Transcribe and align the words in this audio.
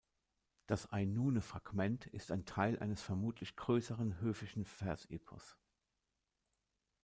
Das 0.65 0.87
Ainune-Fragment 0.91 2.07
ist 2.07 2.31
ein 2.31 2.43
Teil 2.45 2.79
eines 2.79 3.03
vermutlich 3.03 3.55
größeren 3.55 4.19
höfischen 4.19 4.65
Versepos. 4.65 5.59